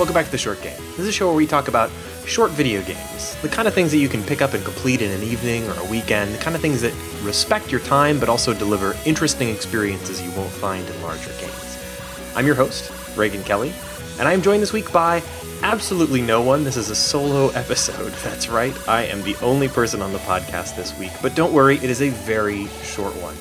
Welcome 0.00 0.14
back 0.14 0.24
to 0.24 0.32
The 0.32 0.38
Short 0.38 0.62
Game. 0.62 0.78
This 0.92 1.00
is 1.00 1.08
a 1.08 1.12
show 1.12 1.26
where 1.26 1.36
we 1.36 1.46
talk 1.46 1.68
about 1.68 1.90
short 2.24 2.52
video 2.52 2.80
games, 2.80 3.36
the 3.42 3.50
kind 3.50 3.68
of 3.68 3.74
things 3.74 3.90
that 3.90 3.98
you 3.98 4.08
can 4.08 4.22
pick 4.22 4.40
up 4.40 4.54
and 4.54 4.64
complete 4.64 5.02
in 5.02 5.10
an 5.10 5.22
evening 5.22 5.68
or 5.68 5.78
a 5.78 5.84
weekend, 5.90 6.32
the 6.32 6.38
kind 6.38 6.56
of 6.56 6.62
things 6.62 6.80
that 6.80 6.94
respect 7.22 7.70
your 7.70 7.82
time 7.82 8.18
but 8.18 8.30
also 8.30 8.54
deliver 8.54 8.96
interesting 9.04 9.50
experiences 9.50 10.22
you 10.22 10.30
won't 10.30 10.48
find 10.52 10.88
in 10.88 11.02
larger 11.02 11.30
games. 11.38 11.78
I'm 12.34 12.46
your 12.46 12.54
host, 12.54 12.90
Reagan 13.14 13.44
Kelly, 13.44 13.74
and 14.18 14.26
I 14.26 14.32
am 14.32 14.40
joined 14.40 14.62
this 14.62 14.72
week 14.72 14.90
by 14.90 15.22
absolutely 15.62 16.22
no 16.22 16.40
one. 16.40 16.64
This 16.64 16.78
is 16.78 16.88
a 16.88 16.94
solo 16.94 17.48
episode. 17.54 18.12
That's 18.24 18.48
right, 18.48 18.74
I 18.88 19.02
am 19.02 19.22
the 19.22 19.36
only 19.42 19.68
person 19.68 20.00
on 20.00 20.14
the 20.14 20.18
podcast 20.20 20.76
this 20.76 20.98
week, 20.98 21.12
but 21.20 21.34
don't 21.34 21.52
worry, 21.52 21.76
it 21.76 21.90
is 21.90 22.00
a 22.00 22.08
very 22.08 22.68
short 22.84 23.12
one. 23.16 23.36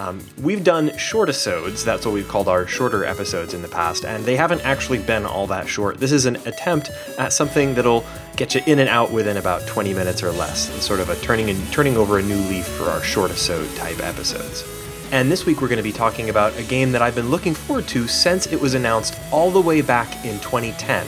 Um, 0.00 0.24
we've 0.40 0.64
done 0.64 0.96
short 0.96 1.28
episodes, 1.28 1.84
that's 1.84 2.06
what 2.06 2.14
we've 2.14 2.26
called 2.26 2.48
our 2.48 2.66
shorter 2.66 3.04
episodes 3.04 3.52
in 3.52 3.60
the 3.60 3.68
past, 3.68 4.06
and 4.06 4.24
they 4.24 4.34
haven't 4.34 4.62
actually 4.62 4.98
been 4.98 5.26
all 5.26 5.46
that 5.48 5.68
short. 5.68 5.98
This 5.98 6.10
is 6.10 6.24
an 6.24 6.36
attempt 6.46 6.90
at 7.18 7.34
something 7.34 7.74
that'll 7.74 8.06
get 8.34 8.54
you 8.54 8.62
in 8.64 8.78
and 8.78 8.88
out 8.88 9.12
within 9.12 9.36
about 9.36 9.66
20 9.66 9.92
minutes 9.92 10.22
or 10.22 10.32
less, 10.32 10.72
and 10.72 10.80
sort 10.80 11.00
of 11.00 11.10
a 11.10 11.16
turning 11.16 11.50
and 11.50 11.70
turning 11.70 11.98
over 11.98 12.18
a 12.18 12.22
new 12.22 12.38
leaf 12.48 12.66
for 12.66 12.84
our 12.84 13.02
short 13.02 13.30
episode 13.30 13.68
type 13.76 14.00
episodes. 14.00 14.64
And 15.12 15.30
this 15.30 15.44
week 15.44 15.60
we're 15.60 15.68
going 15.68 15.76
to 15.76 15.82
be 15.82 15.92
talking 15.92 16.30
about 16.30 16.58
a 16.58 16.62
game 16.62 16.92
that 16.92 17.02
I've 17.02 17.14
been 17.14 17.28
looking 17.28 17.52
forward 17.52 17.86
to 17.88 18.08
since 18.08 18.46
it 18.46 18.58
was 18.58 18.72
announced 18.72 19.20
all 19.30 19.50
the 19.50 19.60
way 19.60 19.82
back 19.82 20.24
in 20.24 20.40
2010 20.40 21.06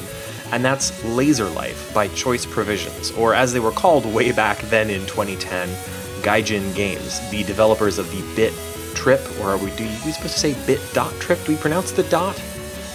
and 0.51 0.63
that's 0.63 0.91
Laserlife 1.03 1.95
by 1.95 2.09
Choice 2.09 2.45
Provisions, 2.45 3.11
or 3.13 3.33
as 3.33 3.55
they 3.55 3.61
were 3.61 3.71
called 3.71 4.05
way 4.05 4.33
back 4.33 4.59
then 4.69 4.91
in 4.91 5.01
2010, 5.07 5.67
Gaijin 6.23 6.75
Games, 6.75 7.27
the 7.31 7.43
developers 7.45 7.99
of 7.99 8.11
the 8.11 8.21
Bit 8.37 8.53
Trip, 8.95 9.21
or 9.41 9.51
are 9.51 9.57
we, 9.57 9.71
do 9.77 9.85
we 9.85 10.13
supposed 10.13 10.35
to 10.35 10.39
say 10.41 10.67
bit 10.67 10.81
dot 10.93 11.13
trip? 11.15 11.43
Do 11.45 11.53
we 11.53 11.59
pronounce 11.59 11.93
the 11.93 12.05
dot? 12.05 12.41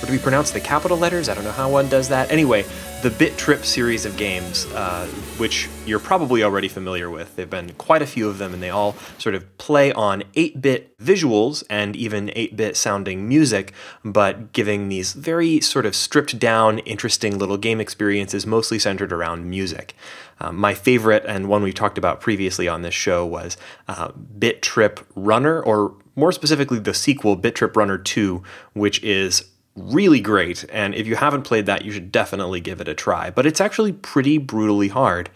Or 0.01 0.05
do 0.05 0.11
we 0.11 0.19
pronounce 0.19 0.51
the 0.51 0.59
capital 0.59 0.97
letters? 0.97 1.27
I 1.27 1.33
don't 1.33 1.43
know 1.43 1.51
how 1.51 1.69
one 1.69 1.89
does 1.89 2.07
that. 2.09 2.31
Anyway, 2.31 2.65
the 3.03 3.11
Bit 3.11 3.37
Trip 3.37 3.63
series 3.63 4.05
of 4.05 4.17
games, 4.17 4.65
uh, 4.73 5.05
which 5.37 5.69
you're 5.85 5.99
probably 5.99 6.41
already 6.41 6.67
familiar 6.67 7.11
with. 7.11 7.35
There 7.35 7.43
have 7.43 7.49
been 7.51 7.73
quite 7.73 8.01
a 8.01 8.07
few 8.07 8.27
of 8.27 8.39
them, 8.39 8.55
and 8.55 8.63
they 8.63 8.71
all 8.71 8.95
sort 9.19 9.35
of 9.35 9.57
play 9.59 9.91
on 9.91 10.23
8 10.33 10.61
bit 10.61 10.97
visuals 10.97 11.63
and 11.69 11.95
even 11.95 12.31
8 12.35 12.57
bit 12.57 12.75
sounding 12.75 13.27
music, 13.27 13.71
but 14.03 14.51
giving 14.51 14.89
these 14.89 15.13
very 15.13 15.61
sort 15.61 15.85
of 15.85 15.95
stripped 15.95 16.39
down, 16.39 16.79
interesting 16.79 17.37
little 17.37 17.57
game 17.57 17.79
experiences, 17.79 18.47
mostly 18.47 18.79
centered 18.79 19.13
around 19.13 19.47
music. 19.47 19.93
Um, 20.39 20.57
my 20.57 20.73
favorite, 20.73 21.23
and 21.27 21.47
one 21.47 21.61
we've 21.61 21.75
talked 21.75 21.99
about 21.99 22.19
previously 22.19 22.67
on 22.67 22.81
this 22.81 22.95
show, 22.95 23.23
was 23.25 23.57
uh, 23.87 24.11
Bit 24.39 24.63
Trip 24.63 24.99
Runner, 25.13 25.61
or 25.61 25.93
more 26.15 26.31
specifically, 26.31 26.79
the 26.79 26.95
sequel, 26.95 27.35
Bit 27.35 27.53
Trip 27.53 27.77
Runner 27.77 27.99
2, 27.99 28.41
which 28.73 29.03
is 29.03 29.51
really 29.77 30.19
great. 30.19 30.65
And 30.71 30.95
if 30.95 31.07
you 31.07 31.15
haven't 31.15 31.43
played 31.43 31.67
that, 31.67 31.85
you 31.85 31.91
should 31.91 32.11
definitely 32.11 32.59
give 32.59 32.81
it 32.81 32.87
a 32.87 32.93
try. 32.93 33.29
But 33.29 33.45
it's 33.45 33.61
actually 33.61 33.93
pretty 33.93 34.37
brutally 34.37 34.89
hard. 34.89 35.29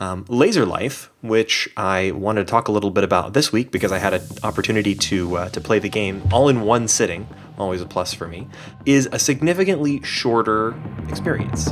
Um, 0.00 0.24
Laserlife, 0.26 1.08
which 1.22 1.68
I 1.76 2.12
wanted 2.12 2.46
to 2.46 2.50
talk 2.50 2.68
a 2.68 2.72
little 2.72 2.90
bit 2.92 3.02
about 3.02 3.32
this 3.32 3.52
week 3.52 3.72
because 3.72 3.90
I 3.90 3.98
had 3.98 4.14
an 4.14 4.22
opportunity 4.44 4.94
to 4.94 5.36
uh, 5.36 5.48
to 5.48 5.60
play 5.60 5.80
the 5.80 5.88
game 5.88 6.22
all 6.32 6.48
in 6.48 6.60
one 6.60 6.86
sitting, 6.86 7.26
always 7.58 7.82
a 7.82 7.86
plus 7.86 8.14
for 8.14 8.28
me, 8.28 8.46
is 8.86 9.08
a 9.10 9.18
significantly 9.18 10.00
shorter 10.04 10.80
experience. 11.08 11.70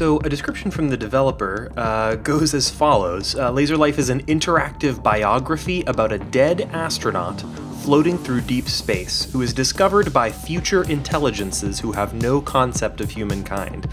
So, 0.00 0.16
a 0.20 0.30
description 0.30 0.70
from 0.70 0.88
the 0.88 0.96
developer 0.96 1.70
uh, 1.76 2.14
goes 2.14 2.54
as 2.54 2.70
follows 2.70 3.34
uh, 3.34 3.52
Laserlife 3.52 3.98
is 3.98 4.08
an 4.08 4.24
interactive 4.24 5.02
biography 5.02 5.82
about 5.82 6.10
a 6.10 6.18
dead 6.18 6.62
astronaut 6.72 7.42
floating 7.82 8.16
through 8.16 8.40
deep 8.40 8.66
space 8.66 9.30
who 9.30 9.42
is 9.42 9.52
discovered 9.52 10.10
by 10.10 10.32
future 10.32 10.84
intelligences 10.84 11.80
who 11.80 11.92
have 11.92 12.14
no 12.14 12.40
concept 12.40 13.02
of 13.02 13.10
humankind. 13.10 13.88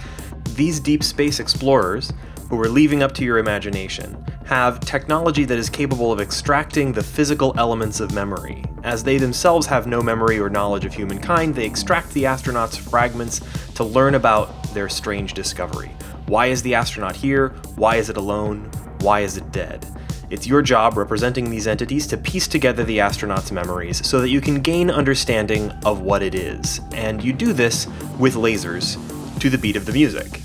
These 0.56 0.80
deep 0.80 1.04
space 1.04 1.42
explorers, 1.42 2.14
who 2.50 2.60
are 2.60 2.70
leaving 2.70 3.04
up 3.04 3.14
to 3.14 3.24
your 3.24 3.38
imagination, 3.38 4.26
have 4.46 4.80
technology 4.80 5.44
that 5.44 5.58
is 5.58 5.70
capable 5.70 6.12
of 6.12 6.22
extracting 6.22 6.94
the 6.94 7.04
physical 7.04 7.54
elements 7.58 8.00
of 8.00 8.14
memory. 8.14 8.64
As 8.84 9.04
they 9.04 9.18
themselves 9.18 9.68
have 9.68 9.88
no 9.88 10.02
memory 10.02 10.40
or 10.40 10.50
knowledge 10.50 10.86
of 10.86 10.94
humankind, 10.94 11.56
they 11.56 11.66
extract 11.66 12.12
the 12.14 12.24
astronauts' 12.24 12.78
fragments 12.78 13.42
to 13.76 13.84
learn 13.84 14.16
about 14.16 14.64
their 14.74 14.88
strange 14.88 15.34
discovery. 15.34 15.92
Why 16.28 16.48
is 16.48 16.62
the 16.62 16.76
astronaut 16.76 17.16
here? 17.16 17.50
Why 17.76 17.98
is 17.98 18.10
it 18.10 18.18
alone? 18.18 18.72
Why 19.00 19.22
is 19.22 19.38
it 19.38 19.52
dead? 19.52 19.86
It's 20.30 20.46
your 20.46 20.62
job 20.62 20.98
representing 20.98 21.50
these 21.50 21.68
entities 21.68 22.06
to 22.08 22.18
piece 22.18 22.50
together 22.50 22.84
the 22.84 23.00
astronaut's 23.00 23.52
memories 23.52 24.06
so 24.06 24.20
that 24.20 24.30
you 24.30 24.42
can 24.42 24.62
gain 24.62 24.92
understanding 24.92 25.72
of 25.86 26.02
what 26.02 26.22
it 26.22 26.36
is. 26.36 26.82
And 26.92 27.24
you 27.24 27.32
do 27.32 27.54
this 27.54 27.88
with 28.20 28.36
lasers 28.36 28.98
to 29.40 29.50
the 29.50 29.58
beat 29.58 29.78
of 29.78 29.86
the 29.86 29.94
music. 29.94 30.42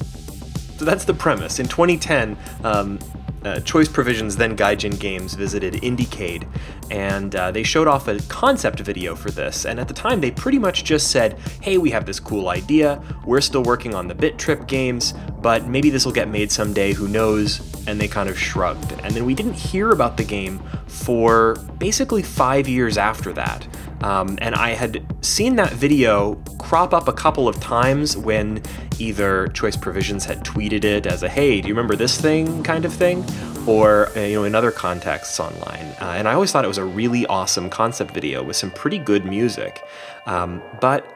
So 0.83 0.87
that's 0.87 1.05
the 1.05 1.15
premise. 1.15 1.61
In 1.61 1.69
2010, 1.69 2.37
um, 2.65 2.99
uh, 3.45 3.61
Choice 3.61 3.89
Provisions, 3.89 4.37
then 4.37 4.57
Gaijin 4.57 4.99
Games, 4.99 5.35
visited 5.35 5.75
Indiecade, 5.75 6.45
and 6.91 7.35
uh, 7.35 7.51
they 7.51 7.63
showed 7.63 7.89
off 7.89 8.09
a 8.09 8.21
concept 8.23 8.81
video 8.81 9.15
for 9.15 9.31
this. 9.31 9.65
And 9.65 9.81
at 9.81 9.89
the 9.89 9.95
time, 9.95 10.21
they 10.21 10.31
pretty 10.31 10.59
much 10.59 10.85
just 10.85 11.11
said, 11.11 11.39
"Hey, 11.61 11.79
we 11.79 11.91
have 11.91 12.07
this 12.07 12.21
cool 12.21 12.49
idea. 12.49 13.03
We're 13.25 13.41
still 13.41 13.63
working 13.63 13.95
on 13.95 14.09
the 14.09 14.15
Bit 14.15 14.39
Trip 14.39 14.67
games, 14.67 15.15
but 15.41 15.67
maybe 15.67 15.91
this 15.91 16.05
will 16.05 16.13
get 16.13 16.29
made 16.29 16.51
someday. 16.51 16.93
Who 16.93 17.09
knows?" 17.09 17.61
And 17.87 18.01
they 18.01 18.09
kind 18.09 18.29
of 18.29 18.39
shrugged. 18.39 18.93
And 19.03 19.15
then 19.15 19.25
we 19.25 19.35
didn't 19.35 19.55
hear 19.55 19.91
about 19.91 20.17
the 20.17 20.25
game 20.25 20.63
for 20.87 21.57
basically 21.79 22.23
five 22.23 22.69
years 22.69 22.97
after 22.97 23.33
that. 23.33 23.67
Um, 24.03 24.39
and 24.41 24.55
I 24.55 24.71
had 24.71 25.05
seen 25.25 25.57
that 25.57 25.73
video 25.73 26.35
crop 26.59 26.93
up 26.93 27.09
a 27.09 27.13
couple 27.13 27.49
of 27.49 27.61
times 27.61 28.17
when 28.17 28.63
either 28.99 29.49
Choice 29.49 29.77
Provisions 29.77 30.25
had 30.25 30.45
tweeted 30.45 30.85
it 30.85 31.07
as 31.07 31.23
a 31.23 31.29
"Hey, 31.29 31.61
do 31.61 31.69
you 31.69 31.75
remember 31.75 31.97
this 31.97 32.21
thing?" 32.21 32.63
kind 32.63 32.85
of 32.85 32.93
thing, 32.93 33.25
or 33.69 34.09
uh, 34.17 34.21
you 34.21 34.35
know 34.37 34.45
in 34.45 34.55
other 34.55 34.71
contexts 34.71 35.39
online. 35.41 35.95
Uh, 36.01 36.15
and 36.17 36.29
I 36.29 36.35
always 36.35 36.53
thought 36.53 36.65
it 36.65 36.69
was 36.69 36.79
a 36.79 36.85
really 36.85 37.27
awesome 37.27 37.71
concept 37.71 38.13
video 38.13 38.43
with 38.43 38.57
some 38.57 38.71
pretty 38.71 38.99
good 38.99 39.25
music. 39.25 39.83
Um, 40.27 40.63
but 40.81 41.07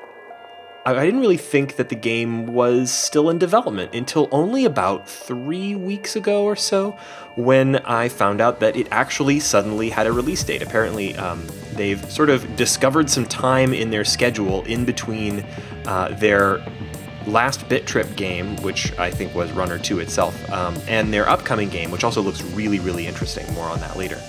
I 0.87 1.05
didn't 1.05 1.19
really 1.19 1.37
think 1.37 1.77
that 1.77 1.89
the 1.89 1.97
game 1.97 2.47
was 2.47 2.93
still 2.93 3.29
in 3.29 3.39
development 3.39 3.93
until 3.93 4.29
only 4.31 4.65
about 4.65 5.09
three 5.09 5.75
weeks 5.75 6.15
ago 6.15 6.45
or 6.45 6.55
so 6.55 6.97
when 7.35 7.77
I 7.79 8.09
found 8.09 8.41
out 8.41 8.61
that 8.61 8.77
it 8.77 8.87
actually 8.93 9.41
suddenly 9.41 9.91
had 9.91 10.07
a 10.07 10.13
release 10.13 10.45
date. 10.45 10.63
Apparently, 10.63 11.17
um, 11.17 11.45
they've 11.73 12.09
sort 12.09 12.31
of 12.31 12.55
discovered 12.55 13.11
some 13.11 13.27
time 13.27 13.75
in 13.75 13.91
their 13.91 14.05
schedule 14.05 14.63
in 14.67 14.85
between 14.85 15.45
uh, 15.87 16.11
their 16.21 16.65
last 17.27 17.69
Bit 17.69 17.87
Trip 17.87 18.15
game, 18.17 18.57
which 18.57 18.97
I 18.99 19.11
think 19.11 19.35
was 19.35 19.51
Runner 19.53 19.79
2 19.79 20.01
itself, 20.01 20.51
um, 20.51 20.77
and 20.87 21.13
their 21.13 21.29
upcoming 21.29 21.69
game, 21.69 21.91
which 21.91 22.05
also 22.05 22.23
looks 22.23 22.43
really, 22.43 22.79
really 22.79 23.07
interesting. 23.07 23.53
More 23.55 23.67
on 23.67 23.81
that 23.81 23.97
later. 23.97 24.21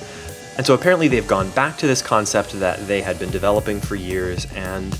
And 0.57 0.65
so 0.65 0.73
apparently, 0.73 1.07
they've 1.07 1.27
gone 1.27 1.49
back 1.51 1.77
to 1.77 1.87
this 1.87 2.01
concept 2.01 2.53
that 2.59 2.87
they 2.87 3.01
had 3.01 3.19
been 3.19 3.29
developing 3.29 3.79
for 3.79 3.95
years 3.95 4.47
and 4.55 4.97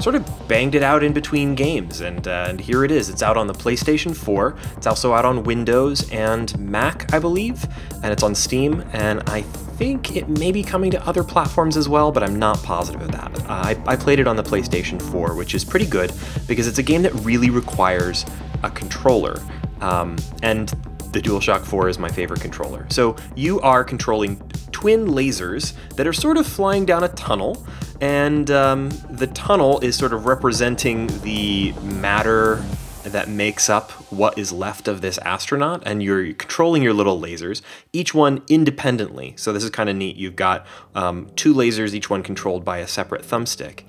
sort 0.00 0.14
of 0.14 0.48
banged 0.48 0.74
it 0.74 0.82
out 0.82 1.02
in 1.02 1.12
between 1.12 1.54
games, 1.54 2.00
and, 2.00 2.26
uh, 2.26 2.46
and 2.48 2.60
here 2.60 2.84
it 2.84 2.90
is. 2.90 3.08
It's 3.08 3.22
out 3.22 3.36
on 3.36 3.46
the 3.46 3.52
PlayStation 3.52 4.16
4. 4.16 4.56
It's 4.76 4.86
also 4.86 5.12
out 5.12 5.24
on 5.24 5.42
Windows 5.42 6.08
and 6.10 6.56
Mac, 6.58 7.12
I 7.12 7.18
believe, 7.18 7.66
and 8.02 8.12
it's 8.12 8.22
on 8.22 8.34
Steam. 8.34 8.84
And 8.92 9.22
I 9.26 9.44
think 9.80 10.14
it 10.14 10.28
may 10.28 10.52
be 10.52 10.62
coming 10.62 10.90
to 10.90 11.02
other 11.06 11.24
platforms 11.24 11.74
as 11.74 11.88
well, 11.88 12.12
but 12.12 12.22
I'm 12.22 12.38
not 12.38 12.62
positive 12.62 13.00
of 13.00 13.12
that. 13.12 13.34
Uh, 13.44 13.44
I, 13.48 13.82
I 13.86 13.96
played 13.96 14.20
it 14.20 14.28
on 14.28 14.36
the 14.36 14.42
PlayStation 14.42 15.00
4, 15.00 15.34
which 15.34 15.54
is 15.54 15.64
pretty 15.64 15.86
good 15.86 16.12
because 16.46 16.68
it's 16.68 16.76
a 16.76 16.82
game 16.82 17.00
that 17.00 17.14
really 17.24 17.48
requires 17.48 18.26
a 18.62 18.70
controller. 18.70 19.40
Um, 19.80 20.18
and 20.42 20.68
the 21.12 21.20
DualShock 21.22 21.64
4 21.64 21.88
is 21.88 21.98
my 21.98 22.10
favorite 22.10 22.42
controller. 22.42 22.86
So 22.90 23.16
you 23.34 23.58
are 23.62 23.82
controlling 23.82 24.36
twin 24.70 25.06
lasers 25.06 25.72
that 25.96 26.06
are 26.06 26.12
sort 26.12 26.36
of 26.36 26.46
flying 26.46 26.84
down 26.84 27.02
a 27.02 27.08
tunnel, 27.08 27.66
and 28.02 28.50
um, 28.50 28.90
the 29.08 29.28
tunnel 29.28 29.80
is 29.80 29.96
sort 29.96 30.12
of 30.12 30.26
representing 30.26 31.06
the 31.22 31.72
matter 31.80 32.62
that 33.04 33.28
makes 33.28 33.70
up 33.70 33.90
what 34.10 34.38
is 34.38 34.52
left 34.52 34.88
of 34.88 35.00
this 35.00 35.18
astronaut, 35.18 35.82
and 35.86 36.02
you're 36.02 36.32
controlling 36.34 36.82
your 36.82 36.92
little 36.92 37.20
lasers, 37.20 37.62
each 37.92 38.14
one 38.14 38.42
independently. 38.48 39.34
So, 39.36 39.52
this 39.52 39.64
is 39.64 39.70
kind 39.70 39.88
of 39.88 39.96
neat. 39.96 40.16
You've 40.16 40.36
got 40.36 40.66
um, 40.94 41.30
two 41.36 41.54
lasers, 41.54 41.94
each 41.94 42.10
one 42.10 42.22
controlled 42.22 42.64
by 42.64 42.78
a 42.78 42.86
separate 42.86 43.22
thumbstick. 43.22 43.82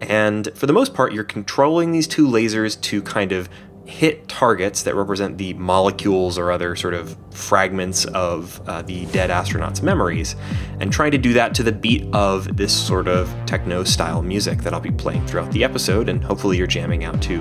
And 0.00 0.48
for 0.54 0.66
the 0.66 0.72
most 0.72 0.94
part, 0.94 1.12
you're 1.12 1.24
controlling 1.24 1.92
these 1.92 2.06
two 2.06 2.26
lasers 2.26 2.80
to 2.82 3.02
kind 3.02 3.32
of 3.32 3.48
hit 3.88 4.28
targets 4.28 4.82
that 4.82 4.94
represent 4.94 5.38
the 5.38 5.54
molecules 5.54 6.36
or 6.36 6.52
other 6.52 6.76
sort 6.76 6.92
of 6.92 7.16
fragments 7.30 8.04
of 8.04 8.60
uh, 8.68 8.82
the 8.82 9.06
dead 9.06 9.30
astronauts' 9.30 9.82
memories, 9.82 10.36
and 10.78 10.92
trying 10.92 11.10
to 11.10 11.18
do 11.18 11.32
that 11.32 11.54
to 11.54 11.62
the 11.62 11.72
beat 11.72 12.06
of 12.12 12.56
this 12.56 12.86
sort 12.86 13.08
of 13.08 13.34
techno 13.46 13.82
style 13.84 14.20
music 14.20 14.62
that 14.62 14.74
I'll 14.74 14.80
be 14.80 14.90
playing 14.90 15.26
throughout 15.26 15.50
the 15.52 15.64
episode, 15.64 16.10
and 16.10 16.22
hopefully 16.22 16.58
you're 16.58 16.66
jamming 16.66 17.04
out 17.04 17.22
to 17.22 17.38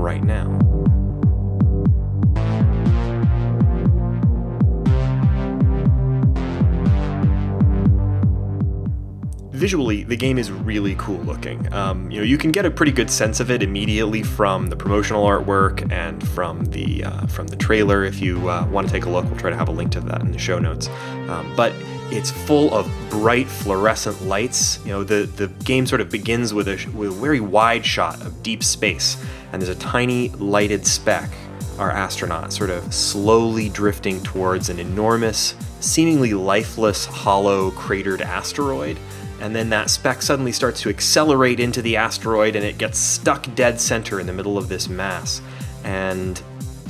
right 0.00 0.22
now. 0.22 0.58
visually, 9.60 10.04
the 10.04 10.16
game 10.16 10.38
is 10.38 10.50
really 10.50 10.94
cool 10.96 11.18
looking. 11.18 11.70
Um, 11.72 12.10
you 12.10 12.18
know, 12.18 12.24
you 12.24 12.38
can 12.38 12.50
get 12.50 12.64
a 12.64 12.70
pretty 12.70 12.92
good 12.92 13.10
sense 13.10 13.40
of 13.40 13.50
it 13.50 13.62
immediately 13.62 14.22
from 14.22 14.68
the 14.68 14.74
promotional 14.74 15.26
artwork 15.26 15.92
and 15.92 16.26
from 16.28 16.64
the 16.64 17.04
uh, 17.04 17.26
from 17.26 17.46
the 17.46 17.56
trailer. 17.56 18.02
If 18.02 18.22
you 18.22 18.48
uh, 18.48 18.66
want 18.70 18.86
to 18.86 18.92
take 18.92 19.04
a 19.04 19.10
look, 19.10 19.26
we'll 19.26 19.38
try 19.38 19.50
to 19.50 19.56
have 19.56 19.68
a 19.68 19.72
link 19.72 19.92
to 19.92 20.00
that 20.00 20.22
in 20.22 20.32
the 20.32 20.38
show 20.38 20.58
notes. 20.58 20.88
Um, 21.28 21.52
but 21.56 21.74
it's 22.10 22.30
full 22.30 22.74
of 22.74 22.90
bright 23.10 23.48
fluorescent 23.48 24.22
lights. 24.22 24.78
You 24.84 24.92
know, 24.92 25.04
the 25.04 25.26
the 25.36 25.48
game 25.64 25.86
sort 25.86 26.00
of 26.00 26.10
begins 26.10 26.52
with 26.52 26.68
a 26.68 26.90
with 26.94 27.10
a 27.10 27.14
very 27.14 27.40
wide 27.40 27.84
shot 27.84 28.20
of 28.22 28.42
deep 28.42 28.62
space, 28.62 29.22
and 29.52 29.60
there's 29.60 29.74
a 29.74 29.80
tiny 29.80 30.30
lighted 30.30 30.86
speck. 30.86 31.30
Our 31.78 31.90
astronaut 31.90 32.52
sort 32.52 32.68
of 32.68 32.92
slowly 32.92 33.70
drifting 33.70 34.22
towards 34.22 34.68
an 34.68 34.78
enormous, 34.78 35.54
seemingly 35.80 36.34
lifeless, 36.34 37.06
hollow, 37.06 37.70
cratered 37.70 38.20
asteroid 38.20 38.98
and 39.40 39.56
then 39.56 39.70
that 39.70 39.88
speck 39.88 40.20
suddenly 40.20 40.52
starts 40.52 40.82
to 40.82 40.90
accelerate 40.90 41.60
into 41.60 41.80
the 41.80 41.96
asteroid 41.96 42.54
and 42.56 42.64
it 42.64 42.76
gets 42.76 42.98
stuck 42.98 43.52
dead 43.54 43.80
center 43.80 44.20
in 44.20 44.26
the 44.26 44.32
middle 44.32 44.58
of 44.58 44.68
this 44.68 44.88
mass. 44.88 45.40
And 45.82 46.40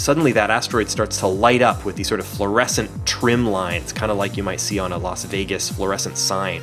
suddenly 0.00 0.32
that 0.32 0.50
asteroid 0.50 0.88
starts 0.88 1.18
to 1.18 1.26
light 1.26 1.60
up 1.60 1.84
with 1.84 1.94
these 1.94 2.08
sort 2.08 2.20
of 2.20 2.26
fluorescent 2.26 2.90
trim 3.06 3.46
lines, 3.46 3.92
kind 3.92 4.10
of 4.10 4.16
like 4.16 4.36
you 4.36 4.42
might 4.42 4.60
see 4.60 4.78
on 4.78 4.92
a 4.92 4.98
Las 4.98 5.24
Vegas 5.24 5.70
fluorescent 5.70 6.16
sign. 6.16 6.62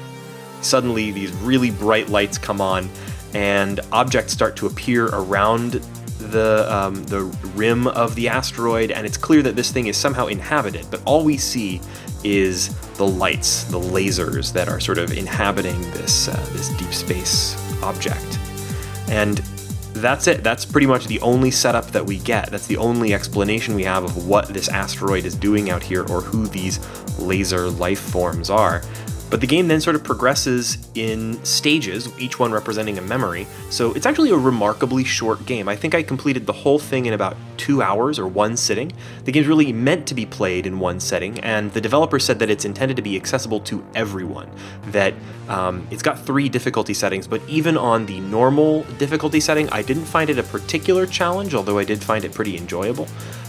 Suddenly, 0.61 1.11
these 1.11 1.31
really 1.33 1.69
bright 1.69 2.09
lights 2.09 2.39
come 2.39 2.59
on, 2.59 2.89
and 3.35 3.79
objects 3.91 4.33
start 4.33 4.55
to 4.57 4.65
appear 4.65 5.05
around 5.07 5.73
the 6.17 6.65
um, 6.75 7.03
the 7.05 7.25
rim 7.55 7.85
of 7.87 8.15
the 8.15 8.27
asteroid, 8.27 8.89
and 8.89 9.05
it's 9.05 9.17
clear 9.17 9.43
that 9.43 9.55
this 9.55 9.71
thing 9.71 9.85
is 9.85 9.95
somehow 9.95 10.25
inhabited. 10.25 10.87
But 10.89 11.03
all 11.05 11.23
we 11.23 11.37
see 11.37 11.79
is 12.23 12.69
the 12.95 13.05
lights, 13.07 13.65
the 13.65 13.79
lasers 13.79 14.51
that 14.53 14.67
are 14.67 14.79
sort 14.79 14.97
of 14.97 15.15
inhabiting 15.15 15.79
this 15.91 16.27
uh, 16.27 16.49
this 16.53 16.69
deep 16.69 16.91
space 16.91 17.55
object. 17.83 18.39
And 19.09 19.41
that's 20.01 20.27
it. 20.27 20.43
That's 20.43 20.65
pretty 20.65 20.87
much 20.87 21.07
the 21.07 21.19
only 21.21 21.51
setup 21.51 21.87
that 21.87 22.05
we 22.05 22.19
get. 22.19 22.49
That's 22.49 22.67
the 22.67 22.77
only 22.77 23.13
explanation 23.13 23.75
we 23.75 23.83
have 23.83 24.03
of 24.03 24.27
what 24.27 24.49
this 24.49 24.69
asteroid 24.69 25.25
is 25.25 25.35
doing 25.35 25.69
out 25.69 25.83
here 25.83 26.03
or 26.09 26.21
who 26.21 26.47
these 26.47 26.79
laser 27.19 27.69
life 27.69 27.99
forms 27.99 28.49
are. 28.49 28.81
But 29.29 29.41
the 29.41 29.47
game 29.47 29.67
then 29.67 29.81
sort 29.81 29.95
of 29.97 30.05
progresses 30.05 30.77
in 30.95 31.43
stages, 31.43 32.07
each 32.17 32.39
one 32.39 32.51
representing 32.51 32.97
a 32.97 33.01
memory. 33.01 33.45
So 33.69 33.93
it's 33.93 34.05
actually 34.05 34.29
a 34.31 34.37
remarkably 34.37 35.03
short 35.03 35.45
game. 35.45 35.67
I 35.67 35.75
think 35.75 35.93
I 35.93 36.01
completed 36.01 36.45
the 36.45 36.53
whole 36.53 36.79
thing 36.79 37.07
in 37.07 37.13
about 37.13 37.35
two 37.57 37.81
hours 37.81 38.19
or 38.19 38.27
one 38.27 38.55
sitting. 38.55 38.93
The 39.25 39.33
game's 39.33 39.47
really 39.47 39.73
meant 39.73 40.07
to 40.07 40.15
be 40.15 40.25
played 40.25 40.65
in 40.65 40.79
one 40.79 41.01
setting, 41.01 41.39
and 41.41 41.73
the 41.73 41.81
developer 41.81 42.19
said 42.19 42.39
that 42.39 42.49
it's 42.49 42.63
intended 42.63 42.95
to 42.95 43.03
be 43.03 43.17
accessible 43.17 43.59
to 43.61 43.83
everyone. 43.95 44.49
That 44.87 45.13
um, 45.49 45.85
it's 45.91 46.03
got 46.03 46.25
three 46.25 46.47
difficulty 46.47 46.93
settings, 46.93 47.27
but 47.27 47.41
even 47.49 47.77
on 47.77 48.05
the 48.05 48.21
normal 48.21 48.83
difficulty 48.97 49.41
setting, 49.41 49.69
I 49.71 49.81
didn't 49.81 50.05
find 50.05 50.29
it 50.29 50.39
a 50.39 50.43
particular 50.43 51.05
challenge, 51.05 51.53
although 51.53 51.77
I 51.77 51.83
did 51.83 52.01
find 52.01 52.23
it 52.23 52.33
pretty 52.33 52.55
enjoyable. 52.55 53.07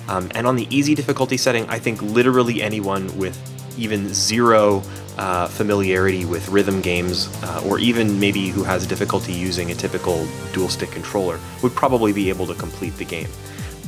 Um, 0.08 0.28
and 0.34 0.46
on 0.46 0.56
the 0.56 0.66
easy 0.74 0.94
difficulty 0.96 1.36
setting, 1.36 1.69
I 1.69 1.78
think 1.78 2.02
literally 2.02 2.62
anyone 2.62 3.16
with 3.16 3.57
even 3.78 4.12
zero 4.12 4.82
uh, 5.16 5.48
familiarity 5.48 6.25
with 6.25 6.48
rhythm 6.48 6.80
games, 6.80 7.28
uh, 7.42 7.62
or 7.66 7.78
even 7.78 8.20
maybe 8.20 8.48
who 8.48 8.62
has 8.62 8.86
difficulty 8.86 9.32
using 9.32 9.70
a 9.70 9.75
typical 9.75 10.26
dual 10.52 10.69
stick 10.69 10.90
controller, 10.90 11.40
would 11.62 11.75
probably 11.75 12.12
be 12.12 12.28
able 12.28 12.46
to 12.46 12.54
complete 12.54 12.96
the 12.96 13.04
game. 13.04 13.28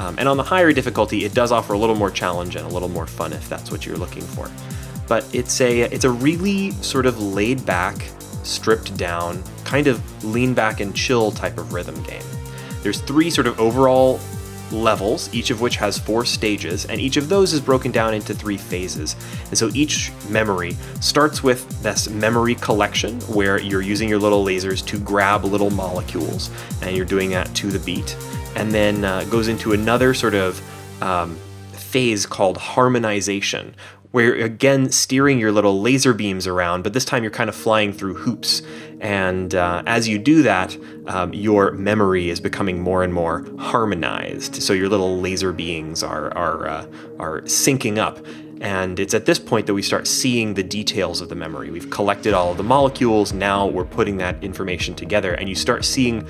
Um, 0.00 0.16
and 0.18 0.28
on 0.28 0.36
the 0.36 0.42
higher 0.42 0.72
difficulty, 0.72 1.24
it 1.24 1.34
does 1.34 1.52
offer 1.52 1.74
a 1.74 1.78
little 1.78 1.94
more 1.94 2.10
challenge 2.10 2.56
and 2.56 2.66
a 2.66 2.68
little 2.68 2.88
more 2.88 3.06
fun 3.06 3.32
if 3.32 3.48
that's 3.48 3.70
what 3.70 3.84
you're 3.84 3.98
looking 3.98 4.22
for. 4.22 4.50
But 5.06 5.24
it's 5.34 5.60
a 5.60 5.82
it's 5.82 6.04
a 6.04 6.10
really 6.10 6.70
sort 6.82 7.04
of 7.04 7.20
laid 7.20 7.66
back, 7.66 7.96
stripped 8.42 8.96
down, 8.96 9.42
kind 9.64 9.86
of 9.88 10.24
lean 10.24 10.54
back 10.54 10.80
and 10.80 10.96
chill 10.96 11.30
type 11.32 11.58
of 11.58 11.72
rhythm 11.72 12.00
game. 12.04 12.22
There's 12.82 13.00
three 13.02 13.28
sort 13.28 13.46
of 13.46 13.60
overall 13.60 14.18
levels, 14.72 15.32
each 15.34 15.50
of 15.50 15.60
which 15.60 15.76
has 15.76 15.98
four 15.98 16.24
stages, 16.24 16.84
and 16.86 17.00
each 17.00 17.16
of 17.16 17.28
those 17.28 17.52
is 17.52 17.60
broken 17.60 17.90
down 17.90 18.14
into 18.14 18.34
three 18.34 18.56
phases. 18.56 19.16
And 19.48 19.58
so 19.58 19.70
each 19.74 20.12
memory 20.28 20.76
starts 21.00 21.42
with 21.42 21.82
this 21.82 22.08
memory 22.08 22.54
collection 22.54 23.20
where 23.22 23.60
you're 23.60 23.82
using 23.82 24.08
your 24.08 24.18
little 24.18 24.44
lasers 24.44 24.84
to 24.86 24.98
grab 24.98 25.44
little 25.44 25.70
molecules, 25.70 26.50
and 26.82 26.96
you're 26.96 27.06
doing 27.06 27.30
that 27.30 27.54
to 27.56 27.70
the 27.70 27.78
beat. 27.80 28.16
And 28.56 28.72
then 28.72 29.04
uh, 29.04 29.24
goes 29.24 29.48
into 29.48 29.72
another 29.72 30.14
sort 30.14 30.34
of 30.34 30.60
um, 31.02 31.36
phase 31.72 32.26
called 32.26 32.56
harmonization, 32.56 33.74
where 34.12 34.34
again 34.34 34.90
steering 34.90 35.38
your 35.38 35.52
little 35.52 35.80
laser 35.80 36.12
beams 36.12 36.46
around, 36.46 36.82
but 36.82 36.92
this 36.92 37.04
time 37.04 37.22
you're 37.22 37.30
kind 37.30 37.48
of 37.48 37.54
flying 37.54 37.92
through 37.92 38.14
hoops. 38.14 38.62
And 39.00 39.54
uh, 39.54 39.82
as 39.86 40.06
you 40.06 40.18
do 40.18 40.42
that, 40.42 40.76
um, 41.06 41.32
your 41.32 41.72
memory 41.72 42.28
is 42.28 42.38
becoming 42.38 42.80
more 42.80 43.02
and 43.02 43.12
more 43.12 43.46
harmonized. 43.58 44.62
So 44.62 44.72
your 44.72 44.88
little 44.88 45.20
laser 45.20 45.52
beings 45.52 46.02
are 46.02 46.36
are 46.36 46.68
uh, 46.68 46.86
are 47.18 47.40
syncing 47.42 47.98
up. 47.98 48.18
And 48.60 49.00
it's 49.00 49.14
at 49.14 49.24
this 49.24 49.38
point 49.38 49.66
that 49.66 49.74
we 49.74 49.80
start 49.80 50.06
seeing 50.06 50.52
the 50.52 50.62
details 50.62 51.22
of 51.22 51.30
the 51.30 51.34
memory. 51.34 51.70
We've 51.70 51.88
collected 51.88 52.34
all 52.34 52.50
of 52.50 52.58
the 52.58 52.62
molecules. 52.62 53.32
Now 53.32 53.66
we're 53.66 53.86
putting 53.86 54.18
that 54.18 54.44
information 54.44 54.94
together, 54.94 55.32
and 55.32 55.48
you 55.48 55.54
start 55.54 55.82
seeing 55.84 56.26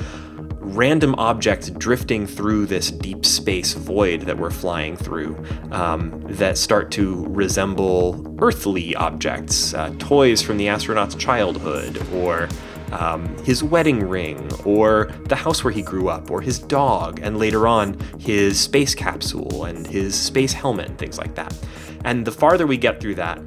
random 0.75 1.14
objects 1.17 1.70
drifting 1.70 2.26
through 2.26 2.67
this 2.67 2.90
deep 2.90 3.25
space 3.25 3.75
void 3.75 4.22
that 4.22 4.38
we're 4.38 4.50
flying 4.50 4.96
through 4.96 5.37
um, 5.72 6.20
that 6.26 6.56
start 6.56 6.90
to 6.93 7.25
resemble 7.26 8.37
earthly 8.40 8.94
objects, 8.96 9.75
uh, 9.75 9.93
toys 9.99 10.43
from 10.43 10.56
the 10.56 10.69
astronaut's 10.69 11.14
childhood, 11.14 12.00
or 12.12 12.49
um, 12.93 13.37
his 13.44 13.62
wedding 13.62 14.08
ring, 14.08 14.50
or 14.64 15.11
the 15.26 15.37
house 15.37 15.62
where 15.62 15.72
he 15.72 15.82
grew 15.82 16.08
up, 16.08 16.31
or 16.31 16.40
his 16.40 16.58
dog, 16.58 17.20
and 17.23 17.38
later 17.38 17.66
on, 17.66 17.99
his 18.19 18.58
space 18.58 18.94
capsule 18.94 19.64
and 19.64 19.87
his 19.87 20.14
space 20.14 20.52
helmet, 20.52 20.88
and 20.88 20.99
things 20.99 21.18
like 21.18 21.35
that. 21.35 21.56
And 22.04 22.25
the 22.25 22.33
farther 22.33 22.66
we 22.66 22.76
get 22.76 23.00
through 23.00 23.16
that, 23.16 23.40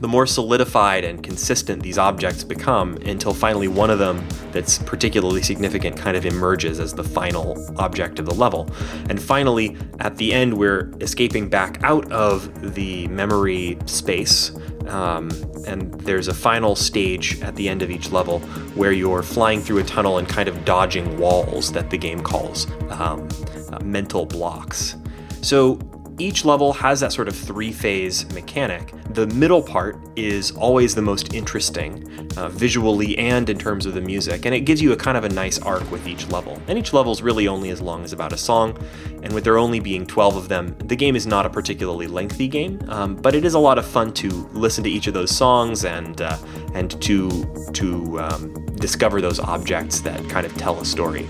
the 0.00 0.08
more 0.08 0.26
solidified 0.26 1.04
and 1.04 1.22
consistent 1.22 1.82
these 1.82 1.98
objects 1.98 2.42
become 2.42 2.96
until 3.04 3.34
finally 3.34 3.68
one 3.68 3.90
of 3.90 3.98
them 3.98 4.26
that's 4.52 4.78
particularly 4.78 5.42
significant 5.42 5.96
kind 5.96 6.16
of 6.16 6.26
emerges 6.26 6.80
as 6.80 6.94
the 6.94 7.04
final 7.04 7.56
object 7.78 8.18
of 8.18 8.26
the 8.26 8.34
level. 8.34 8.68
And 9.08 9.22
finally, 9.22 9.76
at 10.00 10.16
the 10.16 10.32
end, 10.32 10.54
we're 10.54 10.90
escaping 11.00 11.48
back 11.48 11.82
out 11.82 12.10
of 12.10 12.74
the 12.74 13.06
memory 13.08 13.78
space. 13.86 14.52
Um, 14.86 15.30
and 15.66 15.92
there's 16.00 16.28
a 16.28 16.34
final 16.34 16.74
stage 16.74 17.40
at 17.42 17.54
the 17.54 17.68
end 17.68 17.82
of 17.82 17.90
each 17.90 18.10
level 18.10 18.40
where 18.74 18.92
you're 18.92 19.22
flying 19.22 19.60
through 19.60 19.78
a 19.78 19.84
tunnel 19.84 20.18
and 20.18 20.28
kind 20.28 20.48
of 20.48 20.64
dodging 20.64 21.18
walls 21.18 21.70
that 21.72 21.90
the 21.90 21.98
game 21.98 22.22
calls 22.22 22.66
um, 22.90 23.28
uh, 23.70 23.78
mental 23.84 24.24
blocks. 24.24 24.96
So 25.42 25.78
each 26.20 26.44
level 26.44 26.72
has 26.74 27.00
that 27.00 27.12
sort 27.12 27.28
of 27.28 27.34
three 27.34 27.72
phase 27.72 28.30
mechanic. 28.34 28.92
The 29.14 29.26
middle 29.28 29.62
part 29.62 29.96
is 30.16 30.50
always 30.52 30.94
the 30.94 31.02
most 31.02 31.34
interesting, 31.34 32.06
uh, 32.36 32.48
visually 32.50 33.16
and 33.18 33.48
in 33.48 33.58
terms 33.58 33.86
of 33.86 33.94
the 33.94 34.00
music, 34.00 34.44
and 34.44 34.54
it 34.54 34.60
gives 34.60 34.82
you 34.82 34.92
a 34.92 34.96
kind 34.96 35.16
of 35.16 35.24
a 35.24 35.28
nice 35.28 35.58
arc 35.58 35.90
with 35.90 36.06
each 36.06 36.28
level. 36.28 36.60
And 36.68 36.78
each 36.78 36.92
level 36.92 37.10
is 37.12 37.22
really 37.22 37.48
only 37.48 37.70
as 37.70 37.80
long 37.80 38.04
as 38.04 38.12
about 38.12 38.32
a 38.32 38.36
song, 38.36 38.78
and 39.22 39.32
with 39.32 39.44
there 39.44 39.58
only 39.58 39.80
being 39.80 40.06
12 40.06 40.36
of 40.36 40.48
them, 40.48 40.76
the 40.84 40.96
game 40.96 41.16
is 41.16 41.26
not 41.26 41.46
a 41.46 41.50
particularly 41.50 42.06
lengthy 42.06 42.48
game, 42.48 42.80
um, 42.88 43.16
but 43.16 43.34
it 43.34 43.44
is 43.44 43.54
a 43.54 43.58
lot 43.58 43.78
of 43.78 43.86
fun 43.86 44.12
to 44.12 44.28
listen 44.52 44.84
to 44.84 44.90
each 44.90 45.06
of 45.06 45.14
those 45.14 45.34
songs 45.34 45.84
and 45.84 46.20
uh, 46.20 46.36
and 46.74 47.00
to 47.02 47.30
to 47.72 48.20
um, 48.20 48.52
discover 48.76 49.20
those 49.20 49.40
objects 49.40 50.00
that 50.00 50.28
kind 50.28 50.44
of 50.44 50.54
tell 50.56 50.78
a 50.80 50.84
story 50.84 51.22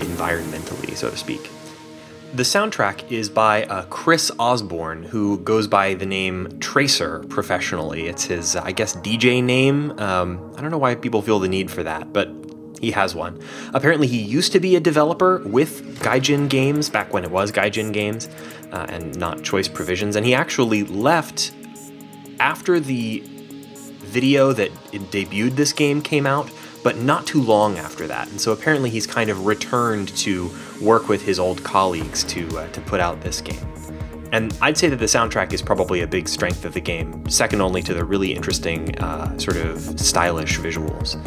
environmentally, 0.00 0.96
so 0.96 1.10
to 1.10 1.16
speak. 1.16 1.50
The 2.32 2.44
soundtrack 2.44 3.10
is 3.10 3.28
by 3.28 3.64
uh, 3.64 3.86
Chris 3.86 4.30
Osborne, 4.38 5.02
who 5.02 5.40
goes 5.40 5.66
by 5.66 5.94
the 5.94 6.06
name 6.06 6.60
Tracer 6.60 7.24
professionally. 7.28 8.06
It's 8.06 8.22
his, 8.22 8.54
uh, 8.54 8.62
I 8.64 8.70
guess, 8.70 8.94
DJ 8.94 9.42
name. 9.42 9.98
Um, 9.98 10.54
I 10.56 10.60
don't 10.60 10.70
know 10.70 10.78
why 10.78 10.94
people 10.94 11.22
feel 11.22 11.40
the 11.40 11.48
need 11.48 11.72
for 11.72 11.82
that, 11.82 12.12
but 12.12 12.30
he 12.80 12.92
has 12.92 13.16
one. 13.16 13.40
Apparently, 13.74 14.06
he 14.06 14.22
used 14.22 14.52
to 14.52 14.60
be 14.60 14.76
a 14.76 14.80
developer 14.80 15.38
with 15.44 15.98
Gaijin 16.04 16.48
Games 16.48 16.88
back 16.88 17.12
when 17.12 17.24
it 17.24 17.32
was 17.32 17.50
Gaijin 17.50 17.92
Games 17.92 18.28
uh, 18.70 18.86
and 18.88 19.18
not 19.18 19.42
Choice 19.42 19.66
Provisions, 19.66 20.14
and 20.14 20.24
he 20.24 20.32
actually 20.32 20.84
left 20.84 21.50
after 22.38 22.78
the 22.78 23.24
video 24.04 24.52
that 24.52 24.70
debuted 24.92 25.56
this 25.56 25.72
game 25.72 26.00
came 26.00 26.28
out 26.28 26.48
but 26.82 26.96
not 26.96 27.26
too 27.26 27.42
long 27.42 27.78
after 27.78 28.06
that. 28.06 28.28
And 28.28 28.40
so 28.40 28.52
apparently 28.52 28.90
he's 28.90 29.06
kind 29.06 29.30
of 29.30 29.46
returned 29.46 30.08
to 30.18 30.50
work 30.80 31.08
with 31.08 31.22
his 31.22 31.38
old 31.38 31.62
colleagues 31.62 32.24
to, 32.24 32.46
uh, 32.58 32.68
to 32.68 32.80
put 32.80 33.00
out 33.00 33.20
this 33.20 33.40
game. 33.40 33.66
And 34.32 34.56
I'd 34.62 34.78
say 34.78 34.88
that 34.88 34.96
the 34.96 35.06
soundtrack 35.06 35.52
is 35.52 35.60
probably 35.60 36.02
a 36.02 36.06
big 36.06 36.28
strength 36.28 36.64
of 36.64 36.72
the 36.72 36.80
game, 36.80 37.28
second 37.28 37.60
only 37.60 37.82
to 37.82 37.94
the 37.94 38.04
really 38.04 38.32
interesting, 38.32 38.96
uh, 38.98 39.36
sort 39.38 39.56
of 39.56 39.98
stylish 39.98 40.58
visuals. 40.58 41.18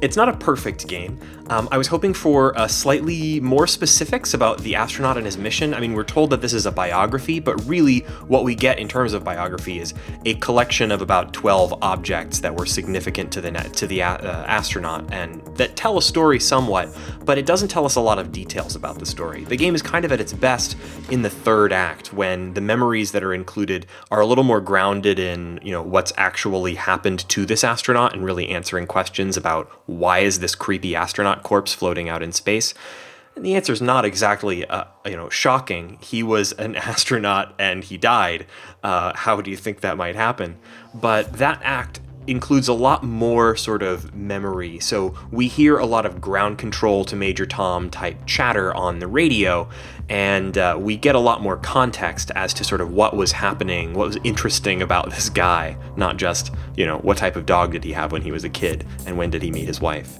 It's 0.00 0.16
not 0.16 0.28
a 0.28 0.36
perfect 0.36 0.86
game. 0.86 1.18
Um, 1.50 1.66
I 1.72 1.78
was 1.78 1.86
hoping 1.86 2.12
for 2.12 2.56
uh, 2.58 2.68
slightly 2.68 3.40
more 3.40 3.66
specifics 3.66 4.34
about 4.34 4.58
the 4.58 4.74
astronaut 4.74 5.16
and 5.16 5.24
his 5.24 5.38
mission. 5.38 5.72
I 5.72 5.80
mean, 5.80 5.94
we're 5.94 6.04
told 6.04 6.28
that 6.30 6.42
this 6.42 6.52
is 6.52 6.66
a 6.66 6.70
biography, 6.70 7.40
but 7.40 7.54
really 7.66 8.00
what 8.28 8.44
we 8.44 8.54
get 8.54 8.78
in 8.78 8.86
terms 8.86 9.14
of 9.14 9.24
biography 9.24 9.78
is 9.78 9.94
a 10.26 10.34
collection 10.34 10.92
of 10.92 11.00
about 11.00 11.32
12 11.32 11.78
objects 11.80 12.40
that 12.40 12.54
were 12.54 12.66
significant 12.66 13.32
to 13.32 13.40
the 13.40 13.50
to 13.50 13.86
the 13.86 14.02
uh, 14.02 14.44
astronaut 14.44 15.10
and 15.10 15.42
that 15.56 15.74
tell 15.74 15.96
a 15.96 16.02
story 16.02 16.38
somewhat, 16.38 16.94
but 17.24 17.38
it 17.38 17.46
doesn't 17.46 17.68
tell 17.68 17.86
us 17.86 17.96
a 17.96 18.00
lot 18.00 18.18
of 18.18 18.30
details 18.30 18.76
about 18.76 18.98
the 18.98 19.06
story. 19.06 19.44
The 19.44 19.56
game 19.56 19.74
is 19.74 19.80
kind 19.80 20.04
of 20.04 20.12
at 20.12 20.20
its 20.20 20.34
best 20.34 20.76
in 21.10 21.22
the 21.22 21.30
third 21.30 21.72
act 21.72 22.12
when 22.12 22.52
the 22.54 22.60
memories 22.60 23.12
that 23.12 23.24
are 23.24 23.32
included 23.32 23.86
are 24.10 24.20
a 24.20 24.26
little 24.26 24.44
more 24.44 24.60
grounded 24.60 25.18
in, 25.18 25.60
you 25.62 25.72
know, 25.72 25.82
what's 25.82 26.12
actually 26.18 26.74
happened 26.74 27.26
to 27.30 27.46
this 27.46 27.64
astronaut 27.64 28.12
and 28.12 28.22
really 28.22 28.48
answering 28.50 28.86
questions 28.86 29.36
about 29.36 29.70
why 29.86 30.18
is 30.18 30.40
this 30.40 30.54
creepy 30.54 30.94
astronaut 30.94 31.37
corpse 31.42 31.74
floating 31.74 32.08
out 32.08 32.22
in 32.22 32.32
space? 32.32 32.74
And 33.36 33.44
the 33.44 33.54
answer 33.54 33.72
is 33.72 33.80
not 33.80 34.04
exactly, 34.04 34.66
uh, 34.66 34.84
you 35.06 35.16
know, 35.16 35.28
shocking. 35.28 35.98
He 36.00 36.22
was 36.22 36.52
an 36.52 36.74
astronaut 36.90 37.54
and 37.58 37.84
he 37.84 37.96
died. 37.96 38.46
Uh, 38.82 39.12
how 39.14 39.40
do 39.40 39.50
you 39.50 39.56
think 39.56 39.80
that 39.80 39.96
might 39.96 40.16
happen? 40.16 40.56
But 40.92 41.34
that 41.34 41.60
act 41.62 42.00
includes 42.28 42.68
a 42.68 42.72
lot 42.72 43.02
more 43.02 43.56
sort 43.56 43.82
of 43.82 44.14
memory. 44.14 44.78
So 44.80 45.14
we 45.30 45.48
hear 45.48 45.78
a 45.78 45.86
lot 45.86 46.04
of 46.04 46.20
ground 46.20 46.58
control 46.58 47.04
to 47.06 47.16
Major 47.16 47.46
Tom 47.46 47.90
type 47.90 48.18
chatter 48.26 48.74
on 48.74 48.98
the 48.98 49.06
radio, 49.06 49.68
and 50.08 50.56
uh, 50.58 50.76
we 50.78 50.96
get 50.96 51.14
a 51.14 51.18
lot 51.18 51.40
more 51.40 51.56
context 51.56 52.30
as 52.34 52.52
to 52.54 52.64
sort 52.64 52.80
of 52.80 52.92
what 52.92 53.16
was 53.16 53.32
happening, 53.32 53.94
what 53.94 54.08
was 54.08 54.18
interesting 54.24 54.82
about 54.82 55.10
this 55.14 55.30
guy, 55.30 55.76
not 55.96 56.18
just, 56.18 56.52
you 56.76 56.84
know, 56.84 56.98
what 56.98 57.16
type 57.16 57.34
of 57.34 57.46
dog 57.46 57.72
did 57.72 57.82
he 57.82 57.92
have 57.92 58.12
when 58.12 58.22
he 58.22 58.30
was 58.30 58.44
a 58.44 58.50
kid 58.50 58.86
and 59.06 59.16
when 59.16 59.30
did 59.30 59.42
he 59.42 59.50
meet 59.50 59.66
his 59.66 59.80
wife. 59.80 60.18